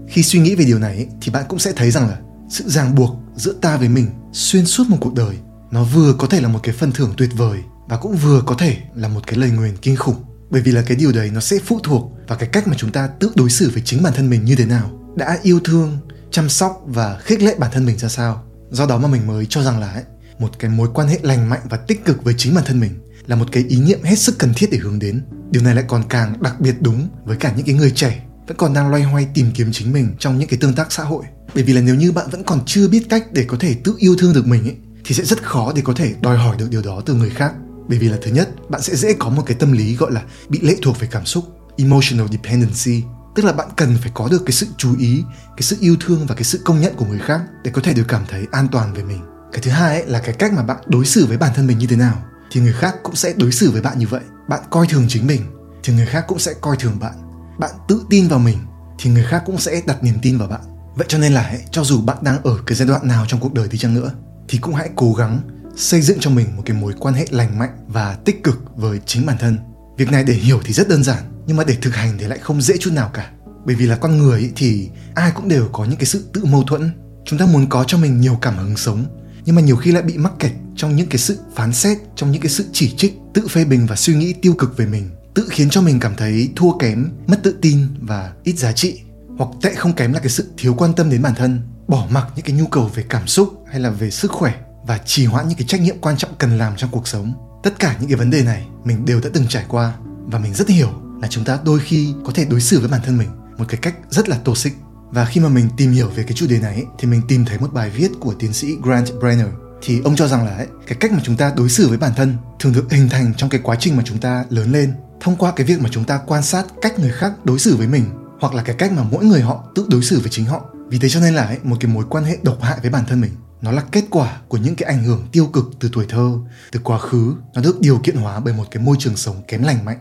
Khi 0.10 0.24
suy 0.24 0.40
nghĩ 0.40 0.56
về 0.56 0.66
điều 0.66 0.80
này 0.80 1.08
thì 1.22 1.32
bạn 1.32 1.46
cũng 1.50 1.60
sẽ 1.60 1.72
thấy 1.76 1.92
rằng 1.92 2.10
là 2.10 2.18
sự 2.50 2.70
ràng 2.70 2.96
buộc 2.96 3.16
giữa 3.36 3.54
ta 3.62 3.78
với 3.78 3.90
mình 3.90 4.08
xuyên 4.34 4.66
suốt 4.66 4.84
một 4.90 4.98
cuộc 5.02 5.14
đời, 5.14 5.36
nó 5.72 5.84
vừa 5.84 6.14
có 6.14 6.28
thể 6.28 6.42
là 6.42 6.48
một 6.48 6.60
cái 6.64 6.76
phần 6.76 6.92
thưởng 6.92 7.14
tuyệt 7.18 7.30
vời 7.38 7.60
và 7.88 7.98
cũng 7.98 8.16
vừa 8.16 8.42
có 8.46 8.56
thể 8.60 8.78
là 8.96 9.08
một 9.08 9.22
cái 9.28 9.40
lời 9.40 9.50
nguyền 9.50 9.78
kinh 9.78 9.96
khủng 9.96 10.16
bởi 10.54 10.62
vì 10.62 10.72
là 10.72 10.82
cái 10.82 10.98
điều 10.98 11.12
đấy 11.12 11.32
nó 11.34 11.40
sẽ 11.40 11.58
phụ 11.66 11.80
thuộc 11.84 12.12
vào 12.28 12.38
cái 12.38 12.50
cách 12.52 12.68
mà 12.68 12.76
chúng 12.78 12.92
ta 12.92 13.08
tự 13.08 13.32
đối 13.36 13.50
xử 13.50 13.70
với 13.70 13.82
chính 13.86 14.04
bản 14.04 14.14
thân 14.14 14.30
mình 14.30 14.46
như 14.46 14.56
thế 14.56 14.66
nào 14.66 15.00
đã 15.16 15.40
yêu 15.44 15.60
thương 15.64 15.98
chăm 16.32 16.50
sóc 16.50 16.84
và 16.86 17.20
khích 17.24 17.42
lệ 17.42 17.56
bản 17.60 17.72
thân 17.74 17.86
mình 17.86 17.98
ra 17.98 18.10
sao. 18.10 18.44
Do 18.72 18.86
đó 18.86 18.98
mà 18.98 19.08
mình 19.08 19.28
mới 19.28 19.46
cho 19.50 19.64
rằng 19.64 19.80
là 19.80 19.92
ấy, 19.92 20.04
một 20.40 20.60
cái 20.60 20.72
mối 20.72 20.90
quan 20.94 21.08
hệ 21.08 21.20
lành 21.22 21.50
mạnh 21.50 21.60
và 21.70 21.78
tích 21.78 22.06
cực 22.06 22.24
với 22.24 22.34
chính 22.38 22.56
bản 22.56 22.64
thân 22.68 22.80
mình 22.80 22.92
là 23.28 23.36
một 23.36 23.46
cái 23.52 23.66
ý 23.68 23.80
niệm 23.80 24.04
hết 24.04 24.20
sức 24.20 24.36
cần 24.40 24.54
thiết 24.56 24.72
để 24.72 24.78
hướng 24.78 25.00
đến. 25.00 25.22
Điều 25.52 25.64
này 25.64 25.76
lại 25.76 25.86
còn 25.88 26.04
càng 26.10 26.44
đặc 26.44 26.60
biệt 26.60 26.76
đúng 26.82 27.08
với 27.26 27.38
cả 27.38 27.54
những 27.58 27.66
cái 27.66 27.76
người 27.76 27.92
trẻ 27.92 28.24
vẫn 28.48 28.58
còn 28.58 28.74
đang 28.74 28.90
loay 28.90 29.04
hoay 29.04 29.28
tìm 29.34 29.52
kiếm 29.56 29.70
chính 29.72 29.94
mình 29.94 30.16
trong 30.20 30.40
những 30.40 30.50
cái 30.50 30.60
tương 30.62 30.76
tác 30.76 30.92
xã 30.92 31.04
hội. 31.04 31.24
Bởi 31.56 31.64
vì 31.64 31.74
là 31.74 31.82
nếu 31.82 31.96
như 31.96 32.12
bạn 32.12 32.30
vẫn 32.30 32.44
còn 32.44 32.60
chưa 32.66 32.88
biết 32.88 33.10
cách 33.10 33.28
để 33.32 33.46
có 33.48 33.58
thể 33.60 33.76
tự 33.84 33.96
yêu 33.98 34.16
thương 34.20 34.34
được 34.34 34.48
mình 34.48 34.64
ấy 34.64 34.76
thì 35.06 35.16
sẽ 35.16 35.24
rất 35.24 35.44
khó 35.44 35.74
để 35.76 35.82
có 35.86 35.94
thể 35.94 36.14
đòi 36.22 36.38
hỏi 36.38 36.56
được 36.60 36.68
điều 36.70 36.82
đó 36.82 37.02
từ 37.06 37.14
người 37.14 37.30
khác 37.30 37.54
bởi 37.88 38.00
vì 38.00 38.10
là 38.10 38.18
thứ 38.22 38.32
nhất 38.32 38.50
bạn 38.70 38.82
sẽ 38.82 38.96
dễ 38.96 39.14
có 39.20 39.30
một 39.30 39.44
cái 39.46 39.58
tâm 39.60 39.72
lý 39.72 39.96
gọi 39.96 40.12
là 40.12 40.22
bị 40.50 40.60
lệ 40.62 40.76
thuộc 40.82 41.00
về 41.00 41.08
cảm 41.12 41.26
xúc 41.26 41.46
emotional 41.78 42.28
dependency. 42.32 43.04
Tức 43.36 43.46
là 43.46 43.54
bạn 43.54 43.68
cần 43.76 43.98
phải 44.02 44.12
có 44.14 44.28
được 44.28 44.44
cái 44.46 44.52
sự 44.52 44.68
chú 44.78 44.96
ý 45.00 45.24
cái 45.58 45.62
sự 45.62 45.78
yêu 45.80 45.96
thương 46.00 46.26
và 46.26 46.36
cái 46.36 46.44
sự 46.44 46.62
công 46.66 46.82
nhận 46.82 46.96
của 46.96 47.06
người 47.06 47.20
khác 47.20 47.42
để 47.64 47.72
có 47.72 47.82
thể 47.82 47.94
được 47.94 48.06
cảm 48.08 48.26
thấy 48.30 48.48
an 48.52 48.68
toàn 48.72 48.94
về 48.94 49.04
mình. 49.04 49.22
Cái 49.52 49.62
thứ 49.62 49.72
hai 49.72 50.02
ấy 50.02 50.10
là 50.10 50.20
cái 50.20 50.34
cách 50.34 50.54
mà 50.54 50.64
bạn 50.64 50.78
đối 50.88 51.06
xử 51.06 51.26
với 51.26 51.38
bản 51.38 51.52
thân 51.56 51.68
mình 51.68 51.78
như 51.78 51.88
thế 51.88 51.96
nào 51.96 52.24
thì 52.52 52.62
người 52.62 52.74
khác 52.74 52.96
cũng 53.04 53.16
sẽ 53.16 53.34
đối 53.38 53.52
xử 53.52 53.72
với 53.72 53.82
bạn 53.82 54.00
như 54.00 54.08
vậy. 54.08 54.22
Bạn 54.50 54.60
coi 54.70 54.88
thường 54.88 55.06
chính 55.10 55.28
mình 55.28 55.42
thì 55.84 55.94
người 55.94 56.06
khác 56.06 56.26
cũng 56.28 56.40
sẽ 56.40 56.54
coi 56.62 56.76
thường 56.80 57.00
bạn. 57.00 57.14
Bạn 57.60 57.72
tự 57.88 58.02
tin 58.10 58.28
vào 58.28 58.40
mình 58.40 58.58
thì 59.00 59.10
người 59.10 59.24
khác 59.24 59.44
cũng 59.46 59.60
sẽ 59.60 59.82
đặt 59.86 60.04
niềm 60.04 60.16
tin 60.22 60.38
vào 60.38 60.48
bạn. 60.48 60.62
Vậy 60.96 61.06
cho 61.10 61.18
nên 61.18 61.34
là 61.34 61.44
ấy, 61.44 61.64
cho 61.72 61.84
dù 61.84 62.02
bạn 62.02 62.18
đang 62.22 62.44
ở 62.44 62.58
cái 62.66 62.76
giai 62.76 62.88
đoạn 62.88 63.08
nào 63.08 63.26
trong 63.28 63.40
cuộc 63.40 63.54
đời 63.54 63.68
đi 63.68 63.78
chăng 63.78 63.94
nữa 63.94 64.12
thì 64.48 64.58
cũng 64.58 64.76
hãy 64.76 64.90
cố 64.96 65.14
gắng 65.14 65.40
xây 65.78 66.02
dựng 66.02 66.18
cho 66.20 66.30
mình 66.30 66.56
một 66.56 66.64
cái 66.66 66.78
mối 66.78 66.94
quan 67.00 67.14
hệ 67.14 67.28
lành 67.32 67.60
mạnh 67.60 67.78
và 67.88 68.18
tích 68.26 68.44
cực 68.44 68.60
với 68.76 69.00
chính 69.06 69.26
bản 69.26 69.38
thân. 69.40 69.58
Việc 69.98 70.12
này 70.12 70.24
để 70.24 70.34
hiểu 70.34 70.60
thì 70.66 70.74
rất 70.74 70.90
đơn 70.90 71.04
giản, 71.04 71.24
nhưng 71.48 71.58
mà 71.58 71.64
để 71.64 71.78
thực 71.82 71.96
hành 71.96 72.18
thì 72.20 72.26
lại 72.26 72.40
không 72.40 72.62
dễ 72.62 72.78
chút 72.78 72.92
nào 72.94 73.12
cả. 73.14 73.32
Bởi 73.66 73.76
vì 73.76 73.86
là 73.86 73.96
con 73.96 74.18
người 74.18 74.52
thì 74.56 74.90
ai 75.16 75.32
cũng 75.36 75.50
đều 75.50 75.70
có 75.72 75.86
những 75.86 75.98
cái 75.98 76.06
sự 76.06 76.26
tự 76.34 76.46
mâu 76.46 76.64
thuẫn. 76.64 76.92
Chúng 77.26 77.40
ta 77.40 77.46
muốn 77.46 77.70
có 77.70 77.84
cho 77.88 77.98
mình 77.98 78.22
nhiều 78.22 78.38
cảm 78.42 78.58
hứng 78.58 78.78
sống, 78.78 79.06
nhưng 79.46 79.56
mà 79.56 79.62
nhiều 79.62 79.76
khi 79.76 79.92
lại 79.92 80.04
bị 80.04 80.18
mắc 80.18 80.34
kẹt 80.40 80.52
trong 80.76 80.96
những 80.96 81.08
cái 81.10 81.18
sự 81.18 81.38
phán 81.56 81.74
xét, 81.74 81.98
trong 82.16 82.32
những 82.32 82.42
cái 82.42 82.50
sự 82.50 82.66
chỉ 82.74 82.94
trích, 82.98 83.14
tự 83.34 83.48
phê 83.48 83.66
bình 83.66 83.86
và 83.86 83.96
suy 83.96 84.16
nghĩ 84.16 84.34
tiêu 84.34 84.54
cực 84.54 84.78
về 84.78 84.86
mình, 84.86 85.10
tự 85.34 85.48
khiến 85.50 85.70
cho 85.70 85.82
mình 85.82 86.00
cảm 86.00 86.16
thấy 86.16 86.50
thua 86.56 86.78
kém, 86.78 87.10
mất 87.28 87.44
tự 87.44 87.56
tin 87.62 87.88
và 88.02 88.34
ít 88.44 88.58
giá 88.58 88.72
trị, 88.72 89.02
hoặc 89.38 89.50
tệ 89.62 89.74
không 89.74 89.94
kém 89.94 90.14
là 90.14 90.20
cái 90.20 90.30
sự 90.30 90.48
thiếu 90.58 90.74
quan 90.74 90.94
tâm 90.94 91.10
đến 91.10 91.22
bản 91.22 91.36
thân, 91.36 91.62
bỏ 91.88 92.08
mặc 92.10 92.28
những 92.36 92.46
cái 92.46 92.56
nhu 92.56 92.68
cầu 92.68 92.92
về 92.96 93.06
cảm 93.10 93.28
xúc 93.28 93.64
hay 93.72 93.80
là 93.80 93.90
về 93.90 94.12
sức 94.12 94.32
khỏe 94.32 94.54
và 94.88 95.00
trì 95.06 95.26
hoãn 95.26 95.48
những 95.48 95.58
cái 95.58 95.68
trách 95.68 95.82
nhiệm 95.82 96.00
quan 96.02 96.18
trọng 96.18 96.36
cần 96.38 96.58
làm 96.58 96.74
trong 96.78 96.90
cuộc 96.90 97.08
sống. 97.08 97.34
Tất 97.64 97.80
cả 97.80 97.96
những 98.00 98.10
cái 98.10 98.18
vấn 98.18 98.30
đề 98.30 98.44
này 98.44 98.68
mình 98.84 99.06
đều 99.06 99.22
đã 99.22 99.30
từng 99.34 99.48
trải 99.48 99.66
qua 99.68 99.94
và 100.26 100.40
mình 100.40 100.54
rất 100.54 100.70
hiểu 100.70 100.90
là 101.22 101.28
chúng 101.28 101.44
ta 101.44 101.60
đôi 101.66 101.80
khi 101.80 102.14
có 102.26 102.32
thể 102.36 102.46
đối 102.46 102.62
xử 102.62 102.80
với 102.80 102.90
bản 102.90 103.02
thân 103.06 103.18
mình 103.18 103.30
một 103.58 103.66
cái 103.68 103.80
cách 103.82 103.96
rất 104.10 104.30
là 104.30 104.38
toxic. 104.38 104.74
Và 105.10 105.26
khi 105.26 105.42
mà 105.42 105.50
mình 105.50 105.70
tìm 105.78 105.92
hiểu 105.92 106.10
về 106.16 106.24
cái 106.24 106.34
chủ 106.34 106.48
đề 106.48 106.60
này 106.60 106.84
thì 107.00 107.08
mình 107.08 107.22
tìm 107.28 107.46
thấy 107.46 107.60
một 107.60 107.74
bài 107.74 107.90
viết 107.90 108.12
của 108.20 108.34
tiến 108.40 108.54
sĩ 108.54 108.76
Grant 108.82 109.08
Brenner. 109.20 109.48
Thì 109.82 110.02
ông 110.04 110.16
cho 110.16 110.28
rằng 110.28 110.46
là 110.46 110.56
ấy, 110.56 110.68
cái 110.88 110.98
cách 111.00 111.12
mà 111.12 111.20
chúng 111.24 111.38
ta 111.38 111.54
đối 111.56 111.70
xử 111.70 111.88
với 111.88 111.98
bản 111.98 112.12
thân 112.16 112.36
thường 112.60 112.74
được 112.74 112.92
hình 112.92 113.10
thành 113.10 113.34
trong 113.38 113.50
cái 113.50 113.62
quá 113.64 113.76
trình 113.80 113.98
mà 113.98 114.04
chúng 114.06 114.18
ta 114.18 114.46
lớn 114.50 114.72
lên. 114.72 114.94
Thông 115.22 115.36
qua 115.36 115.52
cái 115.56 115.68
việc 115.68 115.82
mà 115.82 115.90
chúng 115.92 116.04
ta 116.04 116.20
quan 116.28 116.44
sát 116.44 116.66
cách 116.82 117.00
người 117.00 117.12
khác 117.12 117.32
đối 117.44 117.60
xử 117.60 117.76
với 117.76 117.88
mình 117.88 118.06
hoặc 118.40 118.54
là 118.54 118.64
cái 118.64 118.76
cách 118.76 118.92
mà 118.92 119.04
mỗi 119.12 119.26
người 119.26 119.42
họ 119.42 119.64
tự 119.76 119.86
đối 119.90 120.04
xử 120.04 120.20
với 120.20 120.30
chính 120.30 120.46
họ. 120.46 120.66
Vì 120.90 121.00
thế 121.00 121.10
cho 121.10 121.20
nên 121.20 121.34
là 121.34 121.46
ấy, 121.46 121.58
một 121.64 121.78
cái 121.80 121.92
mối 121.92 122.06
quan 122.10 122.24
hệ 122.24 122.38
độc 122.44 122.62
hại 122.62 122.78
với 122.82 122.92
bản 122.92 123.06
thân 123.06 123.22
mình 123.22 123.32
nó 123.64 123.72
là 123.72 123.84
kết 123.92 124.04
quả 124.10 124.42
của 124.48 124.58
những 124.58 124.76
cái 124.76 124.90
ảnh 124.90 125.04
hưởng 125.04 125.28
tiêu 125.32 125.46
cực 125.46 125.66
từ 125.80 125.90
tuổi 125.94 126.06
thơ 126.10 126.32
từ 126.72 126.80
quá 126.84 126.98
khứ. 126.98 127.34
Nó 127.54 127.62
được 127.62 127.82
điều 127.82 128.00
kiện 128.04 128.16
hóa 128.16 128.40
bởi 128.40 128.54
một 128.54 128.66
cái 128.72 128.84
môi 128.84 128.96
trường 129.00 129.16
sống 129.16 129.42
kém 129.48 129.64
lành 129.64 129.86
mạnh. 129.86 129.98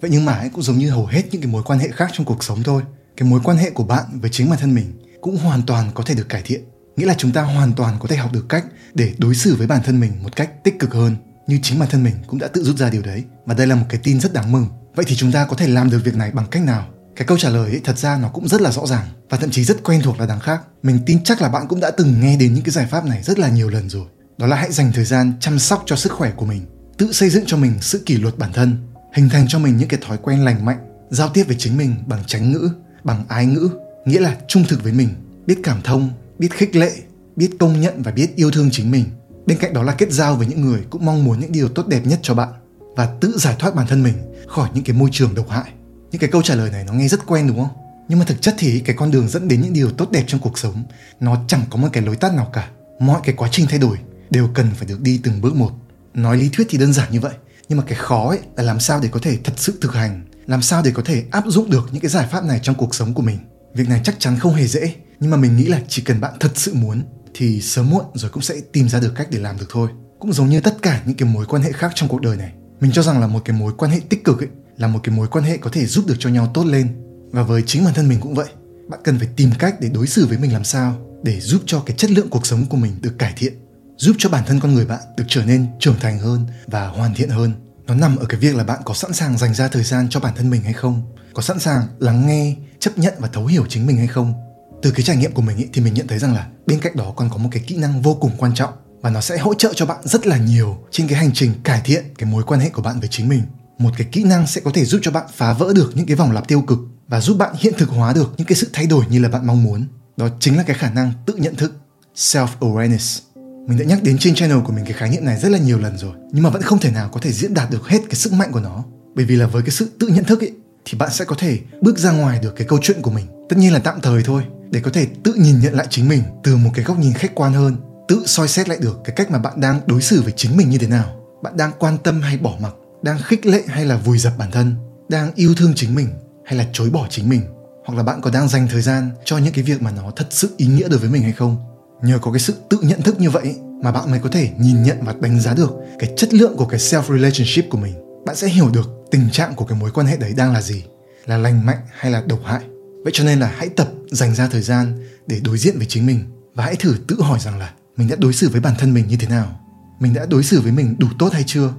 Vậy 0.00 0.10
nhưng 0.10 0.24
mà 0.24 0.32
ấy, 0.32 0.48
cũng 0.48 0.62
giống 0.62 0.78
như 0.78 0.90
hầu 0.90 1.06
hết 1.06 1.22
những 1.30 1.42
cái 1.42 1.50
mối 1.52 1.62
quan 1.62 1.78
hệ 1.78 1.88
khác 1.88 2.10
trong 2.12 2.26
cuộc 2.26 2.44
sống 2.44 2.62
thôi. 2.62 2.82
Cái 3.16 3.28
mối 3.28 3.40
quan 3.44 3.56
hệ 3.56 3.70
của 3.70 3.84
bạn 3.84 4.04
với 4.20 4.30
chính 4.30 4.50
bản 4.50 4.58
thân 4.58 4.74
mình 4.74 4.92
cũng 5.20 5.36
hoàn 5.36 5.62
toàn 5.62 5.90
có 5.94 6.04
thể 6.06 6.14
được 6.14 6.28
cải 6.28 6.42
thiện. 6.44 6.64
Nghĩa 6.96 7.06
là 7.06 7.14
chúng 7.18 7.32
ta 7.32 7.42
hoàn 7.42 7.72
toàn 7.72 7.96
có 8.00 8.08
thể 8.08 8.16
học 8.16 8.32
được 8.32 8.48
cách 8.48 8.64
để 8.94 9.14
đối 9.18 9.34
xử 9.34 9.54
với 9.54 9.66
bản 9.66 9.82
thân 9.84 10.00
mình 10.00 10.12
một 10.22 10.36
cách 10.36 10.64
tích 10.64 10.78
cực 10.78 10.94
hơn 10.94 11.16
như 11.46 11.58
chính 11.62 11.78
bản 11.78 11.88
thân 11.90 12.04
mình 12.04 12.14
cũng 12.26 12.38
đã 12.38 12.48
tự 12.48 12.64
rút 12.64 12.76
ra 12.76 12.90
điều 12.90 13.02
đấy. 13.02 13.24
Và 13.46 13.54
đây 13.54 13.66
là 13.66 13.74
một 13.74 13.86
cái 13.88 14.00
tin 14.04 14.20
rất 14.20 14.32
đáng 14.32 14.52
mừng. 14.52 14.66
Vậy 14.94 15.04
thì 15.08 15.16
chúng 15.16 15.32
ta 15.32 15.46
có 15.46 15.56
thể 15.56 15.68
làm 15.68 15.90
được 15.90 16.00
việc 16.04 16.14
này 16.14 16.30
bằng 16.30 16.46
cách 16.50 16.62
nào? 16.62 16.86
Cái 17.16 17.26
câu 17.26 17.38
trả 17.38 17.50
lời 17.50 17.70
ấy, 17.70 17.80
thật 17.84 17.98
ra 17.98 18.18
nó 18.22 18.28
cũng 18.28 18.48
rất 18.48 18.60
là 18.60 18.72
rõ 18.72 18.86
ràng 18.86 19.06
và 19.30 19.38
thậm 19.38 19.50
chí 19.50 19.64
rất 19.64 19.84
quen 19.84 20.00
thuộc 20.02 20.20
là 20.20 20.26
đằng 20.26 20.40
khác. 20.40 20.62
Mình 20.82 20.98
tin 21.06 21.24
chắc 21.24 21.42
là 21.42 21.48
bạn 21.48 21.68
cũng 21.68 21.80
đã 21.80 21.90
từng 21.90 22.20
nghe 22.20 22.36
đến 22.36 22.54
những 22.54 22.64
cái 22.64 22.72
giải 22.72 22.86
pháp 22.86 23.04
này 23.04 23.22
rất 23.22 23.38
là 23.38 23.48
nhiều 23.48 23.70
lần 23.70 23.90
rồi. 23.90 24.06
Đó 24.38 24.46
là 24.46 24.56
hãy 24.56 24.72
dành 24.72 24.92
thời 24.94 25.04
gian 25.04 25.32
chăm 25.40 25.58
sóc 25.58 25.82
cho 25.86 25.96
sức 25.96 26.12
khỏe 26.12 26.32
của 26.36 26.46
mình 26.46 26.66
tự 26.98 27.12
xây 27.12 27.30
dựng 27.30 27.44
cho 27.46 27.56
mình 27.56 27.74
sự 27.80 28.02
kỷ 28.06 28.16
luật 28.16 28.38
bản 28.38 28.52
thân 28.52 28.76
hình 29.14 29.28
thành 29.28 29.46
cho 29.48 29.58
mình 29.58 29.76
những 29.76 29.88
cái 29.88 30.00
thói 30.06 30.18
quen 30.22 30.44
lành 30.44 30.64
mạnh 30.64 30.78
giao 31.10 31.28
tiếp 31.28 31.44
với 31.46 31.56
chính 31.58 31.76
mình 31.76 31.94
bằng 32.06 32.22
tránh 32.26 32.52
ngữ 32.52 32.70
bằng 33.04 33.24
ái 33.28 33.46
ngữ 33.46 33.70
nghĩa 34.04 34.20
là 34.20 34.36
trung 34.48 34.64
thực 34.68 34.82
với 34.82 34.92
mình 34.92 35.08
biết 35.46 35.58
cảm 35.62 35.82
thông 35.82 36.10
biết 36.38 36.52
khích 36.52 36.76
lệ 36.76 36.92
biết 37.36 37.50
công 37.58 37.80
nhận 37.80 38.02
và 38.02 38.12
biết 38.12 38.36
yêu 38.36 38.50
thương 38.50 38.68
chính 38.72 38.90
mình. 38.90 39.04
Bên 39.46 39.58
cạnh 39.58 39.72
đó 39.72 39.82
là 39.82 39.94
kết 39.98 40.12
giao 40.12 40.36
với 40.36 40.46
những 40.46 40.60
người 40.60 40.84
cũng 40.90 41.04
mong 41.04 41.24
muốn 41.24 41.40
những 41.40 41.52
điều 41.52 41.68
tốt 41.68 41.86
đẹp 41.88 42.06
nhất 42.06 42.18
cho 42.22 42.34
bạn 42.34 42.48
và 42.96 43.06
tự 43.20 43.38
giải 43.38 43.56
thoát 43.58 43.74
bản 43.74 43.86
thân 43.86 44.02
mình 44.02 44.14
khỏi 44.46 44.68
những 44.74 44.84
cái 44.84 44.96
môi 44.96 45.08
trường 45.12 45.34
độc 45.34 45.48
hại 45.48 45.72
những 46.14 46.20
cái 46.20 46.30
câu 46.30 46.42
trả 46.42 46.54
lời 46.54 46.70
này 46.70 46.84
nó 46.84 46.92
nghe 46.92 47.08
rất 47.08 47.26
quen 47.26 47.46
đúng 47.46 47.56
không? 47.56 47.76
Nhưng 48.08 48.18
mà 48.18 48.24
thực 48.24 48.42
chất 48.42 48.54
thì 48.58 48.80
cái 48.80 48.96
con 48.96 49.10
đường 49.10 49.28
dẫn 49.28 49.48
đến 49.48 49.60
những 49.60 49.72
điều 49.72 49.90
tốt 49.90 50.10
đẹp 50.10 50.24
trong 50.26 50.40
cuộc 50.40 50.58
sống, 50.58 50.84
nó 51.20 51.36
chẳng 51.48 51.60
có 51.70 51.76
một 51.76 51.88
cái 51.92 52.02
lối 52.02 52.16
tắt 52.16 52.34
nào 52.34 52.50
cả. 52.52 52.68
Mọi 52.98 53.20
cái 53.24 53.34
quá 53.34 53.48
trình 53.52 53.66
thay 53.68 53.78
đổi 53.78 53.98
đều 54.30 54.48
cần 54.54 54.70
phải 54.74 54.88
được 54.88 55.00
đi 55.00 55.20
từng 55.22 55.40
bước 55.40 55.54
một. 55.56 55.70
Nói 56.14 56.36
lý 56.36 56.48
thuyết 56.52 56.66
thì 56.70 56.78
đơn 56.78 56.92
giản 56.92 57.12
như 57.12 57.20
vậy, 57.20 57.34
nhưng 57.68 57.78
mà 57.78 57.84
cái 57.86 57.98
khó 57.98 58.28
ấy 58.28 58.38
là 58.56 58.62
làm 58.62 58.80
sao 58.80 59.00
để 59.00 59.08
có 59.12 59.20
thể 59.22 59.38
thật 59.44 59.52
sự 59.56 59.78
thực 59.80 59.94
hành, 59.94 60.24
làm 60.46 60.62
sao 60.62 60.82
để 60.82 60.90
có 60.94 61.02
thể 61.04 61.24
áp 61.30 61.44
dụng 61.46 61.70
được 61.70 61.88
những 61.92 62.02
cái 62.02 62.10
giải 62.10 62.26
pháp 62.30 62.44
này 62.44 62.60
trong 62.62 62.74
cuộc 62.74 62.94
sống 62.94 63.14
của 63.14 63.22
mình. 63.22 63.38
Việc 63.74 63.88
này 63.88 64.00
chắc 64.04 64.14
chắn 64.18 64.38
không 64.38 64.54
hề 64.54 64.66
dễ, 64.66 64.94
nhưng 65.20 65.30
mà 65.30 65.36
mình 65.36 65.56
nghĩ 65.56 65.64
là 65.64 65.80
chỉ 65.88 66.02
cần 66.02 66.20
bạn 66.20 66.34
thật 66.40 66.50
sự 66.54 66.74
muốn 66.74 67.02
thì 67.34 67.60
sớm 67.60 67.90
muộn 67.90 68.04
rồi 68.14 68.30
cũng 68.30 68.42
sẽ 68.42 68.54
tìm 68.72 68.88
ra 68.88 69.00
được 69.00 69.12
cách 69.16 69.28
để 69.30 69.38
làm 69.38 69.58
được 69.58 69.66
thôi. 69.70 69.88
Cũng 70.18 70.32
giống 70.32 70.48
như 70.48 70.60
tất 70.60 70.82
cả 70.82 71.02
những 71.06 71.16
cái 71.16 71.28
mối 71.28 71.46
quan 71.46 71.62
hệ 71.62 71.72
khác 71.72 71.92
trong 71.94 72.08
cuộc 72.08 72.20
đời 72.20 72.36
này, 72.36 72.52
mình 72.80 72.92
cho 72.92 73.02
rằng 73.02 73.20
là 73.20 73.26
một 73.26 73.40
cái 73.44 73.56
mối 73.56 73.72
quan 73.76 73.90
hệ 73.90 74.00
tích 74.08 74.24
cực 74.24 74.38
ấy 74.38 74.48
là 74.76 74.88
một 74.88 75.00
cái 75.02 75.16
mối 75.16 75.28
quan 75.28 75.44
hệ 75.44 75.56
có 75.56 75.70
thể 75.70 75.86
giúp 75.86 76.06
được 76.06 76.16
cho 76.18 76.30
nhau 76.30 76.50
tốt 76.54 76.64
lên. 76.64 76.88
Và 77.30 77.42
với 77.42 77.62
chính 77.66 77.84
bản 77.84 77.94
thân 77.94 78.08
mình 78.08 78.20
cũng 78.20 78.34
vậy 78.34 78.48
bạn 78.88 79.00
cần 79.04 79.18
phải 79.18 79.28
tìm 79.36 79.50
cách 79.58 79.76
để 79.80 79.88
đối 79.88 80.06
xử 80.06 80.26
với 80.26 80.38
mình 80.38 80.52
làm 80.52 80.64
sao 80.64 80.96
để 81.22 81.40
giúp 81.40 81.62
cho 81.66 81.82
cái 81.86 81.96
chất 81.96 82.10
lượng 82.10 82.30
cuộc 82.30 82.46
sống 82.46 82.66
của 82.66 82.76
mình 82.76 82.92
được 83.02 83.18
cải 83.18 83.32
thiện 83.36 83.54
giúp 83.96 84.16
cho 84.18 84.28
bản 84.28 84.44
thân 84.46 84.60
con 84.60 84.74
người 84.74 84.86
bạn 84.86 85.00
được 85.16 85.24
trở 85.28 85.44
nên 85.44 85.66
trưởng 85.80 85.98
thành 86.00 86.18
hơn 86.18 86.46
và 86.66 86.86
hoàn 86.86 87.14
thiện 87.14 87.28
hơn. 87.28 87.52
Nó 87.86 87.94
nằm 87.94 88.16
ở 88.16 88.26
cái 88.26 88.40
việc 88.40 88.56
là 88.56 88.64
bạn 88.64 88.80
có 88.84 88.94
sẵn 88.94 89.12
sàng 89.12 89.38
dành 89.38 89.54
ra 89.54 89.68
thời 89.68 89.82
gian 89.82 90.08
cho 90.10 90.20
bản 90.20 90.34
thân 90.36 90.50
mình 90.50 90.62
hay 90.62 90.72
không? 90.72 91.02
Có 91.34 91.42
sẵn 91.42 91.58
sàng 91.58 91.86
lắng 91.98 92.26
nghe 92.26 92.56
chấp 92.78 92.98
nhận 92.98 93.14
và 93.18 93.28
thấu 93.28 93.46
hiểu 93.46 93.66
chính 93.68 93.86
mình 93.86 93.96
hay 93.96 94.06
không? 94.06 94.34
Từ 94.82 94.90
cái 94.90 95.02
trải 95.04 95.16
nghiệm 95.16 95.32
của 95.32 95.42
mình 95.42 95.56
ý, 95.56 95.66
thì 95.72 95.80
mình 95.80 95.94
nhận 95.94 96.06
thấy 96.06 96.18
rằng 96.18 96.34
là 96.34 96.48
bên 96.66 96.80
cạnh 96.80 96.96
đó 96.96 97.12
còn 97.16 97.30
có 97.30 97.36
một 97.36 97.48
cái 97.52 97.62
kỹ 97.66 97.76
năng 97.76 98.02
vô 98.02 98.14
cùng 98.14 98.30
quan 98.38 98.54
trọng 98.54 98.72
và 99.00 99.10
nó 99.10 99.20
sẽ 99.20 99.38
hỗ 99.38 99.54
trợ 99.54 99.72
cho 99.74 99.86
bạn 99.86 99.98
rất 100.04 100.26
là 100.26 100.36
nhiều 100.36 100.78
trên 100.90 101.08
cái 101.08 101.18
hành 101.18 101.30
trình 101.34 101.52
cải 101.64 101.80
thiện 101.84 102.04
cái 102.18 102.30
mối 102.30 102.42
quan 102.46 102.60
hệ 102.60 102.70
của 102.70 102.82
bạn 102.82 103.00
với 103.00 103.08
chính 103.08 103.28
mình 103.28 103.42
một 103.78 103.90
cái 103.96 104.08
kỹ 104.12 104.24
năng 104.24 104.46
sẽ 104.46 104.60
có 104.60 104.70
thể 104.74 104.84
giúp 104.84 105.00
cho 105.02 105.10
bạn 105.10 105.26
phá 105.34 105.52
vỡ 105.52 105.72
được 105.74 105.92
những 105.94 106.06
cái 106.06 106.16
vòng 106.16 106.32
lặp 106.32 106.48
tiêu 106.48 106.60
cực 106.60 106.78
và 107.08 107.20
giúp 107.20 107.38
bạn 107.38 107.54
hiện 107.58 107.74
thực 107.78 107.88
hóa 107.88 108.12
được 108.12 108.34
những 108.36 108.46
cái 108.46 108.56
sự 108.56 108.70
thay 108.72 108.86
đổi 108.86 109.04
như 109.08 109.18
là 109.18 109.28
bạn 109.28 109.46
mong 109.46 109.64
muốn. 109.64 109.86
Đó 110.16 110.28
chính 110.40 110.56
là 110.56 110.62
cái 110.62 110.76
khả 110.76 110.90
năng 110.90 111.12
tự 111.26 111.34
nhận 111.34 111.54
thức 111.54 111.72
self 112.14 112.48
awareness 112.60 113.20
mình 113.66 113.78
đã 113.78 113.84
nhắc 113.84 114.02
đến 114.02 114.18
trên 114.18 114.34
channel 114.34 114.58
của 114.64 114.72
mình 114.72 114.84
cái 114.84 114.92
khái 114.92 115.10
niệm 115.10 115.24
này 115.24 115.38
rất 115.40 115.48
là 115.48 115.58
nhiều 115.58 115.78
lần 115.78 115.98
rồi, 115.98 116.12
nhưng 116.32 116.42
mà 116.42 116.50
vẫn 116.50 116.62
không 116.62 116.78
thể 116.78 116.90
nào 116.90 117.08
có 117.12 117.20
thể 117.20 117.32
diễn 117.32 117.54
đạt 117.54 117.70
được 117.70 117.88
hết 117.88 117.98
cái 118.08 118.14
sức 118.14 118.32
mạnh 118.32 118.52
của 118.52 118.60
nó. 118.60 118.84
Bởi 119.14 119.24
vì 119.24 119.36
là 119.36 119.46
với 119.46 119.62
cái 119.62 119.70
sự 119.70 119.90
tự 119.98 120.08
nhận 120.08 120.24
thức 120.24 120.40
ấy, 120.40 120.52
thì 120.84 120.98
bạn 120.98 121.10
sẽ 121.12 121.24
có 121.24 121.36
thể 121.38 121.58
bước 121.80 121.98
ra 121.98 122.12
ngoài 122.12 122.38
được 122.42 122.56
cái 122.56 122.66
câu 122.66 122.78
chuyện 122.82 123.02
của 123.02 123.10
mình. 123.10 123.26
Tất 123.48 123.56
nhiên 123.58 123.72
là 123.72 123.78
tạm 123.78 124.00
thời 124.00 124.22
thôi, 124.22 124.42
để 124.70 124.80
có 124.80 124.90
thể 124.90 125.06
tự 125.24 125.34
nhìn 125.34 125.60
nhận 125.60 125.74
lại 125.74 125.86
chính 125.90 126.08
mình 126.08 126.22
từ 126.42 126.56
một 126.56 126.70
cái 126.74 126.84
góc 126.84 126.98
nhìn 126.98 127.12
khách 127.12 127.34
quan 127.34 127.52
hơn, 127.52 127.76
tự 128.08 128.22
soi 128.26 128.48
xét 128.48 128.68
lại 128.68 128.78
được 128.80 129.00
cái 129.04 129.16
cách 129.16 129.30
mà 129.30 129.38
bạn 129.38 129.60
đang 129.60 129.80
đối 129.86 130.02
xử 130.02 130.22
với 130.22 130.32
chính 130.36 130.56
mình 130.56 130.70
như 130.70 130.78
thế 130.78 130.86
nào. 130.86 131.16
Bạn 131.42 131.56
đang 131.56 131.72
quan 131.78 131.98
tâm 131.98 132.20
hay 132.20 132.38
bỏ 132.38 132.56
mặc 132.60 132.74
đang 133.04 133.18
khích 133.18 133.46
lệ 133.46 133.62
hay 133.66 133.84
là 133.84 133.96
vùi 133.96 134.18
dập 134.18 134.32
bản 134.38 134.50
thân, 134.50 134.74
đang 135.08 135.34
yêu 135.34 135.54
thương 135.56 135.72
chính 135.76 135.94
mình 135.94 136.08
hay 136.44 136.58
là 136.58 136.66
chối 136.72 136.90
bỏ 136.90 137.06
chính 137.10 137.28
mình? 137.28 137.42
Hoặc 137.86 137.94
là 137.96 138.02
bạn 138.02 138.20
có 138.20 138.30
đang 138.30 138.48
dành 138.48 138.68
thời 138.70 138.82
gian 138.82 139.10
cho 139.24 139.38
những 139.38 139.52
cái 139.52 139.64
việc 139.64 139.82
mà 139.82 139.90
nó 139.90 140.10
thật 140.16 140.26
sự 140.30 140.54
ý 140.56 140.66
nghĩa 140.66 140.88
đối 140.88 140.98
với 140.98 141.10
mình 141.10 141.22
hay 141.22 141.32
không? 141.32 141.56
Nhờ 142.02 142.18
có 142.18 142.32
cái 142.32 142.40
sự 142.40 142.54
tự 142.70 142.78
nhận 142.82 143.02
thức 143.02 143.20
như 143.20 143.30
vậy 143.30 143.54
mà 143.82 143.92
bạn 143.92 144.10
mới 144.10 144.20
có 144.20 144.28
thể 144.28 144.50
nhìn 144.58 144.82
nhận 144.82 144.96
và 145.02 145.14
đánh 145.20 145.40
giá 145.40 145.54
được 145.54 145.72
cái 145.98 146.12
chất 146.16 146.34
lượng 146.34 146.56
của 146.56 146.66
cái 146.66 146.80
self 146.80 147.16
relationship 147.16 147.70
của 147.70 147.78
mình. 147.78 147.94
Bạn 148.26 148.36
sẽ 148.36 148.48
hiểu 148.48 148.70
được 148.70 148.90
tình 149.10 149.30
trạng 149.30 149.54
của 149.54 149.64
cái 149.64 149.78
mối 149.78 149.90
quan 149.90 150.06
hệ 150.06 150.16
đấy 150.16 150.32
đang 150.36 150.52
là 150.52 150.62
gì, 150.62 150.84
là 151.26 151.36
lành 151.36 151.66
mạnh 151.66 151.78
hay 151.90 152.12
là 152.12 152.22
độc 152.26 152.40
hại. 152.44 152.60
Vậy 153.04 153.12
cho 153.14 153.24
nên 153.24 153.40
là 153.40 153.52
hãy 153.56 153.68
tập 153.68 153.88
dành 154.10 154.34
ra 154.34 154.48
thời 154.48 154.62
gian 154.62 155.08
để 155.26 155.40
đối 155.44 155.58
diện 155.58 155.78
với 155.78 155.86
chính 155.86 156.06
mình 156.06 156.20
và 156.54 156.64
hãy 156.64 156.76
thử 156.76 156.96
tự 157.08 157.22
hỏi 157.22 157.38
rằng 157.40 157.58
là 157.58 157.72
mình 157.96 158.08
đã 158.08 158.16
đối 158.18 158.32
xử 158.32 158.48
với 158.48 158.60
bản 158.60 158.74
thân 158.78 158.94
mình 158.94 159.08
như 159.08 159.16
thế 159.16 159.28
nào? 159.28 159.60
Mình 160.00 160.14
đã 160.14 160.26
đối 160.26 160.44
xử 160.44 160.60
với 160.60 160.72
mình 160.72 160.94
đủ 160.98 161.08
tốt 161.18 161.32
hay 161.32 161.44
chưa? 161.46 161.70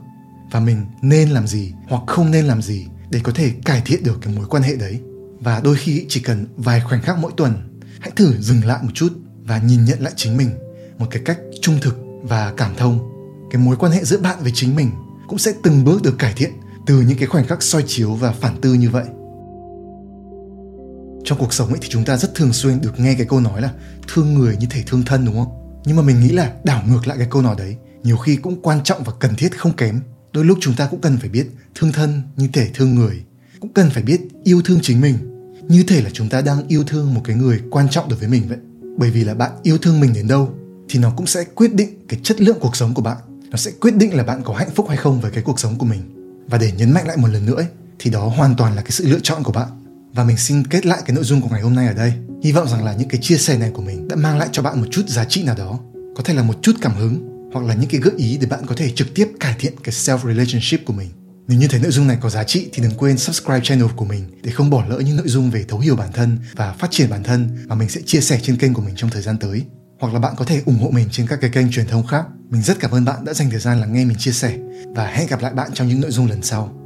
Và 0.52 0.60
mình 0.60 0.86
nên 1.02 1.30
làm 1.30 1.48
gì 1.48 1.74
hoặc 1.88 2.04
không 2.08 2.32
nên 2.32 2.46
làm 2.46 2.62
gì 2.62 2.86
để 3.10 3.20
có 3.24 3.32
thể 3.36 3.52
cải 3.66 3.82
thiện 3.86 4.04
được 4.04 4.18
cái 4.22 4.34
mối 4.34 4.46
quan 4.50 4.64
hệ 4.64 4.76
đấy? 4.76 5.00
Và 5.40 5.62
đôi 5.64 5.76
khi 5.76 6.06
chỉ 6.10 6.20
cần 6.20 6.46
vài 6.58 6.82
khoảnh 6.82 7.02
khắc 7.02 7.18
mỗi 7.18 7.32
tuần, 7.38 7.80
hãy 8.00 8.12
thử 8.16 8.38
dừng 8.40 8.66
lại 8.66 8.80
một 8.84 8.92
chút 8.94 9.14
và 9.44 9.58
nhìn 9.58 9.86
nhận 9.86 10.02
lại 10.02 10.14
chính 10.16 10.38
mình 10.38 10.50
một 10.98 11.06
cái 11.12 11.22
cách 11.26 11.40
trung 11.62 11.78
thực 11.82 11.98
và 12.24 12.54
cảm 12.58 12.76
thông. 12.76 13.00
Cái 13.52 13.62
mối 13.62 13.76
quan 13.76 13.92
hệ 13.92 14.04
giữa 14.04 14.18
bạn 14.18 14.38
với 14.42 14.52
chính 14.56 14.76
mình 14.76 14.92
cũng 15.28 15.40
sẽ 15.40 15.54
từng 15.64 15.84
bước 15.84 16.02
được 16.04 16.16
cải 16.20 16.34
thiện 16.34 16.52
từ 16.86 17.02
những 17.02 17.18
cái 17.18 17.28
khoảnh 17.28 17.48
khắc 17.48 17.64
soi 17.64 17.84
chiếu 17.88 18.14
và 18.14 18.32
phản 18.32 18.62
tư 18.62 18.74
như 18.74 18.90
vậy. 18.90 19.06
Trong 21.24 21.40
cuộc 21.40 21.54
sống 21.54 21.70
ấy 21.70 21.78
thì 21.82 21.88
chúng 21.90 22.06
ta 22.06 22.18
rất 22.18 22.36
thường 22.36 22.54
xuyên 22.54 22.82
được 22.82 23.00
nghe 23.00 23.16
cái 23.16 23.26
câu 23.30 23.40
nói 23.40 23.62
là 23.62 23.72
thương 24.08 24.34
người 24.34 24.58
như 24.60 24.68
thể 24.70 24.84
thương 24.88 25.04
thân 25.06 25.26
đúng 25.26 25.36
không? 25.36 25.82
Nhưng 25.86 25.96
mà 25.96 26.04
mình 26.04 26.20
nghĩ 26.20 26.30
là 26.30 26.52
đảo 26.64 26.84
ngược 26.88 27.08
lại 27.08 27.18
cái 27.18 27.28
câu 27.32 27.42
nói 27.42 27.56
đấy, 27.58 27.78
nhiều 28.04 28.18
khi 28.18 28.36
cũng 28.36 28.62
quan 28.62 28.84
trọng 28.84 29.04
và 29.04 29.14
cần 29.20 29.36
thiết 29.36 29.58
không 29.60 29.74
kém 29.74 30.02
đôi 30.36 30.46
lúc 30.46 30.58
chúng 30.62 30.76
ta 30.76 30.88
cũng 30.88 31.02
cần 31.02 31.18
phải 31.18 31.30
biết 31.30 31.46
thương 31.76 31.92
thân 31.92 32.22
như 32.38 32.48
thể 32.54 32.70
thương 32.74 32.96
người 32.96 33.24
cũng 33.60 33.74
cần 33.74 33.90
phải 33.90 34.04
biết 34.04 34.22
yêu 34.44 34.62
thương 34.66 34.80
chính 34.82 35.02
mình. 35.02 35.18
Như 35.68 35.84
thể 35.84 36.02
là 36.02 36.10
chúng 36.14 36.30
ta 36.30 36.42
đang 36.42 36.68
yêu 36.68 36.84
thương 36.84 37.14
một 37.14 37.22
cái 37.24 37.36
người 37.36 37.62
quan 37.72 37.90
trọng 37.90 38.10
đối 38.10 38.20
với 38.20 38.28
mình 38.28 38.44
vậy. 38.48 38.58
Bởi 38.98 39.12
vì 39.12 39.24
là 39.24 39.34
bạn 39.34 39.52
yêu 39.64 39.78
thương 39.78 40.00
mình 40.00 40.14
đến 40.14 40.28
đâu 40.28 40.54
thì 40.90 41.00
nó 41.00 41.14
cũng 41.18 41.28
sẽ 41.28 41.44
quyết 41.44 41.74
định 41.74 41.90
cái 42.08 42.20
chất 42.24 42.42
lượng 42.42 42.58
cuộc 42.60 42.76
sống 42.76 42.94
của 42.94 43.02
bạn. 43.02 43.18
Nó 43.50 43.58
sẽ 43.58 43.72
quyết 43.82 43.96
định 43.96 44.16
là 44.16 44.24
bạn 44.24 44.42
có 44.44 44.54
hạnh 44.54 44.70
phúc 44.76 44.86
hay 44.90 44.98
không 44.98 45.22
với 45.22 45.32
cái 45.32 45.44
cuộc 45.44 45.60
sống 45.60 45.78
của 45.78 45.86
mình. 45.86 46.02
Và 46.48 46.58
để 46.58 46.72
nhấn 46.78 46.92
mạnh 46.92 47.08
lại 47.08 47.18
một 47.18 47.28
lần 47.28 47.46
nữa 47.46 47.56
ấy, 47.56 47.68
thì 48.00 48.12
đó 48.12 48.28
hoàn 48.28 48.56
toàn 48.56 48.76
là 48.76 48.82
cái 48.82 48.92
sự 48.92 49.08
lựa 49.08 49.20
chọn 49.24 49.44
của 49.44 49.52
bạn. 49.52 49.68
Và 50.14 50.24
mình 50.24 50.38
xin 50.38 50.68
kết 50.68 50.86
lại 50.86 51.02
cái 51.06 51.16
nội 51.16 51.24
dung 51.24 51.42
của 51.42 51.50
ngày 51.52 51.62
hôm 51.62 51.76
nay 51.76 51.88
ở 51.88 51.94
đây. 51.94 52.14
Hy 52.44 52.52
vọng 52.52 52.68
rằng 52.68 52.84
là 52.84 52.96
những 52.96 53.10
cái 53.10 53.22
chia 53.22 53.38
sẻ 53.38 53.58
này 53.58 53.72
của 53.74 53.82
mình 53.82 54.08
đã 54.08 54.16
mang 54.16 54.38
lại 54.38 54.50
cho 54.52 54.62
bạn 54.62 54.82
một 54.82 54.88
chút 54.92 55.04
giá 55.08 55.26
trị 55.26 55.44
nào 55.44 55.56
đó. 55.58 55.80
Có 56.16 56.24
thể 56.24 56.34
là 56.34 56.44
một 56.44 56.56
chút 56.62 56.76
cảm 56.82 56.96
hứng 56.96 57.35
hoặc 57.56 57.66
là 57.66 57.74
những 57.74 57.90
cái 57.90 58.02
gợi 58.02 58.14
ý 58.18 58.38
để 58.38 58.48
bạn 58.48 58.66
có 58.66 58.76
thể 58.76 58.92
trực 58.96 59.14
tiếp 59.16 59.28
cải 59.40 59.56
thiện 59.60 59.74
cái 59.84 59.94
self 59.94 60.18
relationship 60.28 60.86
của 60.86 60.94
mình. 60.94 61.10
Nếu 61.48 61.60
như 61.60 61.68
thấy 61.68 61.80
nội 61.80 61.92
dung 61.92 62.08
này 62.08 62.18
có 62.22 62.30
giá 62.30 62.44
trị 62.44 62.70
thì 62.74 62.84
đừng 62.84 62.92
quên 62.98 63.18
subscribe 63.18 63.60
channel 63.64 63.88
của 63.96 64.06
mình 64.06 64.42
để 64.44 64.52
không 64.52 64.70
bỏ 64.70 64.86
lỡ 64.90 65.00
những 65.00 65.16
nội 65.16 65.28
dung 65.28 65.52
về 65.52 65.66
thấu 65.68 65.80
hiểu 65.80 65.96
bản 65.96 66.12
thân 66.14 66.38
và 66.56 66.74
phát 66.74 66.92
triển 66.92 67.10
bản 67.10 67.24
thân 67.24 67.66
mà 67.68 67.76
mình 67.76 67.90
sẽ 67.90 68.02
chia 68.06 68.22
sẻ 68.22 68.40
trên 68.44 68.58
kênh 68.58 68.74
của 68.74 68.82
mình 68.82 68.96
trong 68.96 69.10
thời 69.10 69.22
gian 69.22 69.38
tới. 69.38 69.64
Hoặc 70.00 70.14
là 70.14 70.20
bạn 70.20 70.34
có 70.38 70.46
thể 70.46 70.62
ủng 70.66 70.80
hộ 70.80 70.90
mình 70.90 71.08
trên 71.12 71.28
các 71.28 71.42
cái 71.42 71.50
kênh 71.50 71.72
truyền 71.72 71.88
thông 71.88 72.08
khác. 72.08 72.26
Mình 72.50 72.62
rất 72.62 72.80
cảm 72.80 72.92
ơn 72.92 73.06
bạn 73.06 73.26
đã 73.26 73.34
dành 73.34 73.50
thời 73.50 73.60
gian 73.60 73.80
lắng 73.80 73.94
nghe 73.94 74.06
mình 74.06 74.18
chia 74.18 74.32
sẻ 74.32 74.58
và 74.96 75.08
hẹn 75.08 75.28
gặp 75.28 75.42
lại 75.42 75.54
bạn 75.54 75.70
trong 75.74 75.88
những 75.88 76.02
nội 76.02 76.12
dung 76.12 76.30
lần 76.30 76.42
sau. 76.42 76.85